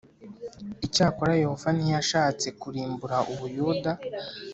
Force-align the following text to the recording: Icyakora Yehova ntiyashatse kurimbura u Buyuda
Icyakora 0.85 1.33
Yehova 1.41 1.69
ntiyashatse 1.77 2.47
kurimbura 2.61 3.17
u 3.33 3.35
Buyuda 3.39 3.91